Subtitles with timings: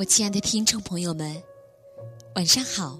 [0.00, 1.36] 我亲爱的听众朋友们，
[2.34, 2.98] 晚上好！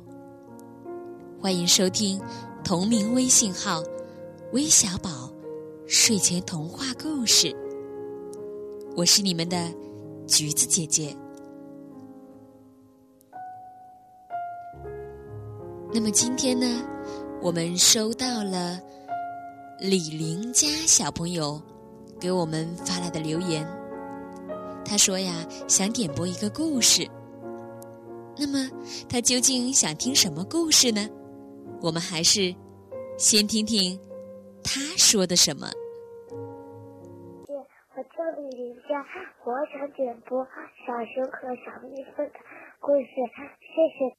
[1.41, 2.21] 欢迎收听
[2.62, 3.83] 同名微信号
[4.53, 5.33] “微小宝
[5.87, 7.57] 睡前童话故事”，
[8.95, 9.73] 我是你们的
[10.27, 11.16] 橘子姐姐。
[15.95, 16.67] 那么今天呢，
[17.41, 18.79] 我们收到了
[19.79, 21.59] 李林家小朋友
[22.21, 23.66] 给我们发来的留言。
[24.91, 27.09] 他说呀，想点播一个故事。
[28.37, 28.69] 那么，
[29.09, 31.09] 他究竟想听什么故事呢？
[31.80, 32.53] 我们还是
[33.16, 33.97] 先听听
[34.65, 35.69] 他说的什么。
[37.47, 39.07] 我叫李林佳，
[39.45, 40.45] 我想点播
[40.85, 42.33] 小熊和小蜜蜂的
[42.80, 43.07] 故事。
[43.61, 44.11] 谢谢。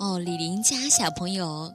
[0.00, 1.72] 哦，李林佳小朋友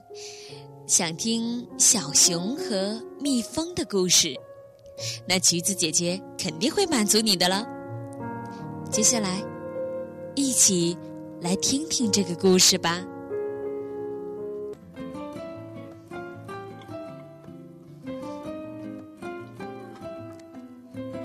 [0.86, 4.38] 想听小熊和蜜蜂的故事。
[5.26, 7.66] 那橘子姐姐肯定会满足你的了。
[8.90, 9.42] 接下来，
[10.34, 10.96] 一起
[11.40, 13.02] 来听听这个故事吧。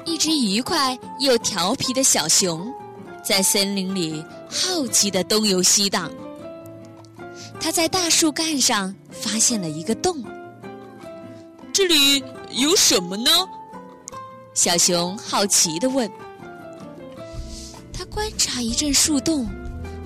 [0.06, 2.73] 一只愉快又调皮的小熊，
[3.23, 6.12] 在森林里好奇的东游西荡。
[7.59, 10.23] 它在大树干上发现了一个洞，
[11.73, 13.30] 这里有什么呢？
[14.58, 16.11] 小熊好奇地问
[17.94, 19.47] ：“他观察一阵树洞，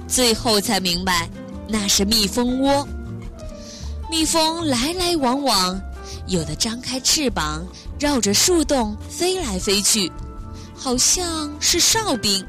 [0.10, 1.30] 最后才明白
[1.70, 2.86] 那是蜜蜂窝。
[4.10, 5.82] 蜜蜂来来往往，
[6.28, 7.66] 有的张开翅膀
[7.98, 10.12] 绕着树洞飞来飞去，
[10.76, 12.44] 好像是哨兵；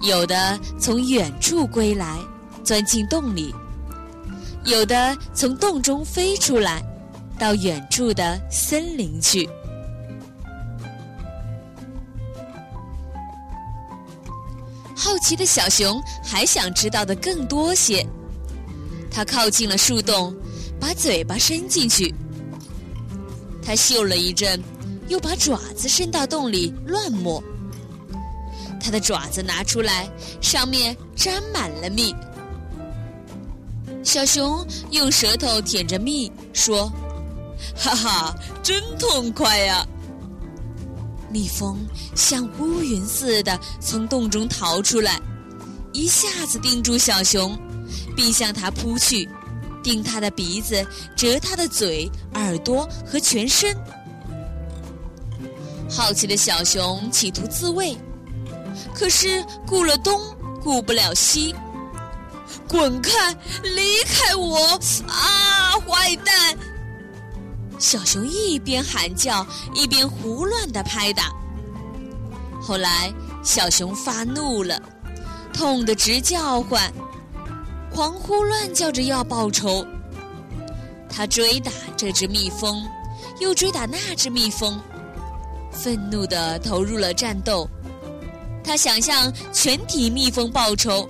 [0.00, 2.18] 有的从远处归来，
[2.64, 3.54] 钻进洞里；
[4.64, 6.82] 有的从洞中飞出来，
[7.38, 9.48] 到远处的森林去。”
[15.02, 18.06] 好奇的小熊还想知道的更多些，
[19.10, 20.36] 它靠近了树洞，
[20.78, 22.14] 把嘴巴伸进去。
[23.64, 24.62] 它嗅了一阵，
[25.08, 27.42] 又把爪子伸到洞里乱摸。
[28.78, 30.06] 它的爪子拿出来，
[30.42, 32.14] 上面沾满了蜜。
[34.04, 36.92] 小熊用舌头舔着蜜，说
[37.74, 39.86] ：“哈哈，真痛快呀！”
[41.30, 41.78] 蜜蜂
[42.14, 45.20] 像乌云似的从洞中逃出来，
[45.92, 47.58] 一下子盯住小熊，
[48.16, 49.28] 并向它扑去，
[49.82, 50.84] 盯它的鼻子，
[51.16, 53.76] 折它的嘴、耳朵和全身。
[55.88, 57.96] 好奇的小熊企图自卫，
[58.94, 60.20] 可是顾了东
[60.62, 61.54] 顾不了西，
[62.68, 64.78] 滚开，离开我！
[65.08, 66.56] 啊，坏蛋！
[67.80, 71.32] 小熊一边喊叫，一边胡乱的拍打。
[72.60, 73.10] 后来，
[73.42, 74.80] 小熊发怒了，
[75.50, 76.92] 痛得直叫唤，
[77.90, 79.84] 狂呼乱叫着要报仇。
[81.08, 82.86] 他追打这只蜜蜂，
[83.40, 84.78] 又追打那只蜜蜂，
[85.72, 87.66] 愤怒的投入了战斗。
[88.62, 91.08] 他想向全体蜜蜂报仇，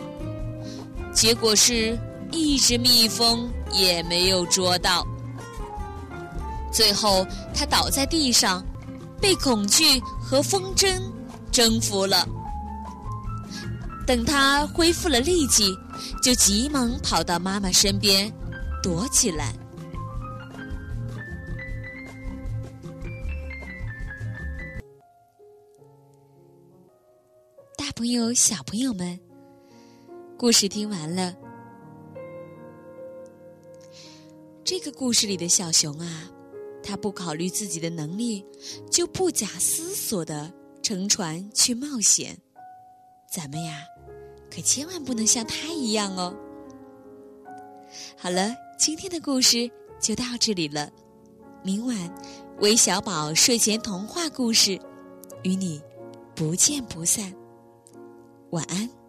[1.13, 1.99] 结果是
[2.31, 5.05] 一只蜜蜂也没有捉到。
[6.73, 8.65] 最后，他倒在地上，
[9.21, 11.01] 被恐惧和风筝
[11.51, 12.27] 征服了。
[14.07, 15.77] 等他恢复了力气，
[16.23, 18.33] 就急忙跑到妈妈身边，
[18.83, 19.55] 躲起来。
[27.77, 29.19] 大朋友、小朋友们，
[30.39, 31.35] 故事听完了。
[34.65, 36.31] 这个故事里的小熊啊。
[36.83, 38.45] 他不考虑自己的能力，
[38.91, 40.53] 就不假思索的
[40.83, 42.39] 乘船去冒险。
[43.31, 43.85] 咱们呀，
[44.51, 46.35] 可千万不能像他一样哦。
[48.17, 49.71] 好了，今天的故事
[50.01, 50.91] 就到这里了。
[51.63, 51.97] 明晚，
[52.61, 54.81] 微小宝睡前童话故事，
[55.43, 55.83] 与你
[56.35, 57.35] 不见不散。
[58.51, 59.00] 晚安。